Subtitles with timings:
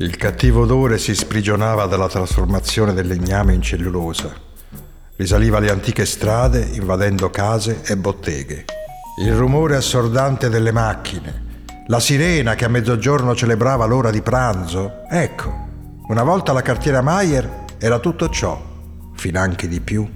[0.00, 4.32] Il cattivo odore si sprigionava dalla trasformazione del legname in cellulosa.
[5.16, 8.64] Risaliva le antiche strade invadendo case e botteghe.
[9.20, 15.02] Il rumore assordante delle macchine, la sirena che a mezzogiorno celebrava l'ora di pranzo.
[15.10, 15.52] Ecco,
[16.06, 18.56] una volta la cartiera Mayer era tutto ciò,
[19.16, 20.08] finanche di più.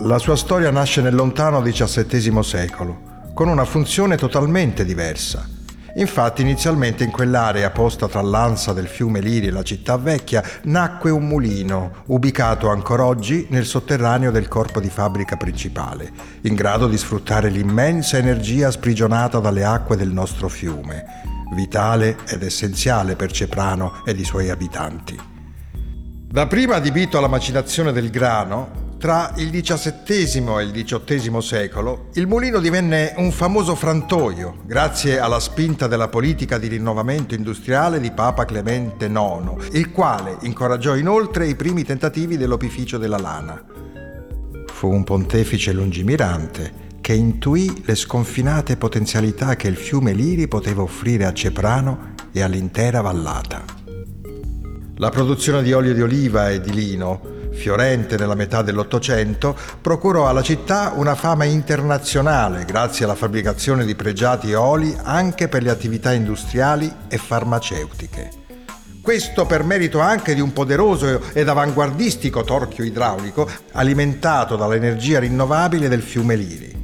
[0.00, 3.00] La sua storia nasce nel lontano XVII secolo,
[3.32, 5.56] con una funzione totalmente diversa
[5.94, 11.10] Infatti inizialmente in quell'area posta tra l'ansa del fiume Liri e la città vecchia nacque
[11.10, 16.10] un mulino, ubicato ancora oggi nel sotterraneo del corpo di fabbrica principale,
[16.42, 21.04] in grado di sfruttare l'immensa energia sprigionata dalle acque del nostro fiume,
[21.54, 25.18] vitale ed essenziale per Ceprano ed i suoi abitanti.
[26.30, 32.26] Da prima adibito alla macinazione del grano, tra il XVII e il XVIII secolo, il
[32.26, 38.44] mulino divenne un famoso frantoio grazie alla spinta della politica di rinnovamento industriale di Papa
[38.44, 43.64] Clemente IX, il quale incoraggiò inoltre i primi tentativi dell'opificio della lana.
[44.66, 51.24] Fu un pontefice lungimirante che intuì le sconfinate potenzialità che il fiume Liri poteva offrire
[51.24, 53.64] a Ceprano e all'intera vallata.
[54.96, 60.42] La produzione di olio di oliva e di lino fiorente nella metà dell'Ottocento, procurò alla
[60.42, 66.90] città una fama internazionale grazie alla fabbricazione di pregiati oli anche per le attività industriali
[67.08, 68.30] e farmaceutiche.
[69.02, 76.02] Questo per merito anche di un poderoso ed avanguardistico torchio idraulico alimentato dall'energia rinnovabile del
[76.02, 76.76] fiume Liri.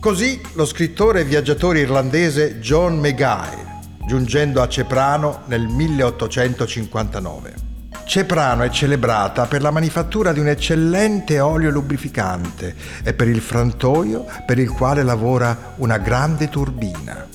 [0.00, 7.73] Così lo scrittore e viaggiatore irlandese John Maguire, giungendo a Ceprano nel 1859.
[8.06, 14.26] Ceprano è celebrata per la manifattura di un eccellente olio lubrificante e per il frantoio
[14.46, 17.26] per il quale lavora una grande turbina.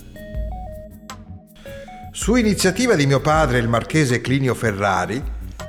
[2.12, 5.22] Su iniziativa di mio padre, il marchese Clinio Ferrari,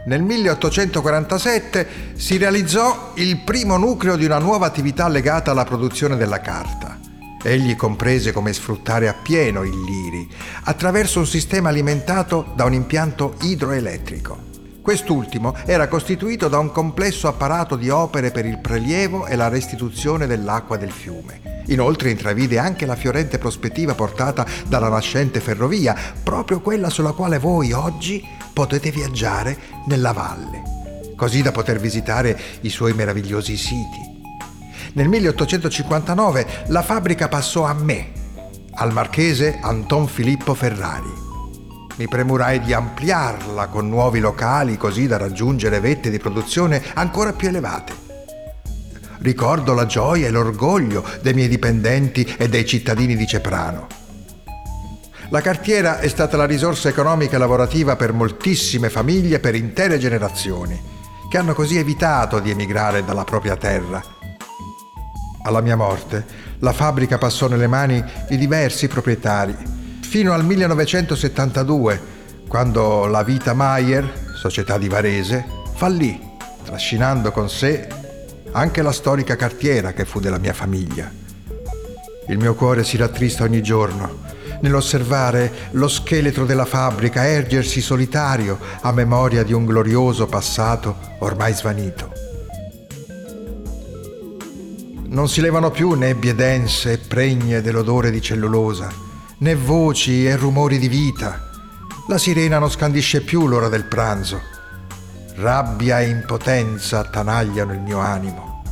[0.07, 6.41] nel 1847 si realizzò il primo nucleo di una nuova attività legata alla produzione della
[6.41, 6.99] carta.
[7.43, 10.29] Egli comprese come sfruttare appieno il liri
[10.65, 14.50] attraverso un sistema alimentato da un impianto idroelettrico.
[14.91, 20.27] Quest'ultimo era costituito da un complesso apparato di opere per il prelievo e la restituzione
[20.27, 21.63] dell'acqua del fiume.
[21.67, 27.71] Inoltre intravide anche la fiorente prospettiva portata dalla nascente ferrovia, proprio quella sulla quale voi
[27.71, 28.21] oggi
[28.53, 29.57] potete viaggiare
[29.87, 34.23] nella valle, così da poter visitare i suoi meravigliosi siti.
[34.95, 38.11] Nel 1859 la fabbrica passò a me,
[38.73, 41.30] al marchese Anton Filippo Ferrari
[42.01, 47.49] mi premurai di ampliarla con nuovi locali così da raggiungere vette di produzione ancora più
[47.49, 47.93] elevate.
[49.19, 53.87] Ricordo la gioia e l'orgoglio dei miei dipendenti e dei cittadini di Ceprano.
[55.29, 60.81] La cartiera è stata la risorsa economica e lavorativa per moltissime famiglie per intere generazioni,
[61.29, 64.03] che hanno così evitato di emigrare dalla propria terra.
[65.43, 66.25] Alla mia morte,
[66.61, 69.80] la fabbrica passò nelle mani di diversi proprietari
[70.11, 72.01] fino al 1972,
[72.49, 76.21] quando la Vita Maier, società di Varese, fallì,
[76.65, 77.87] trascinando con sé
[78.51, 81.09] anche la storica cartiera che fu della mia famiglia.
[82.27, 84.27] Il mio cuore si rattrista ogni giorno
[84.63, 92.13] nell'osservare lo scheletro della fabbrica ergersi solitario a memoria di un glorioso passato ormai svanito.
[95.05, 99.09] Non si levano più nebbie dense e pregne dell'odore di cellulosa
[99.41, 101.49] né voci e rumori di vita.
[102.09, 104.41] La sirena non scandisce più l'ora del pranzo.
[105.37, 108.63] Rabbia e impotenza attanagliano il mio animo,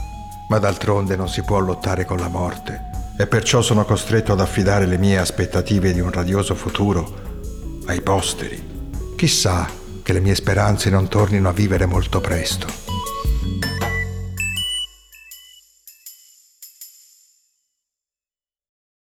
[0.48, 2.86] ma d'altronde non si può lottare con la morte
[3.18, 8.62] e perciò sono costretto ad affidare le mie aspettative di un radioso futuro ai posteri.
[9.16, 9.66] Chissà
[10.02, 12.87] che le mie speranze non tornino a vivere molto presto.